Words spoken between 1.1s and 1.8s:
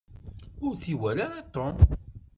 ara Tom.